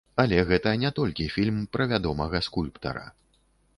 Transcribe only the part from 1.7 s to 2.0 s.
пра